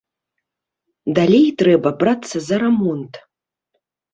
[1.19, 3.13] Далей трэба брацца за рамонт.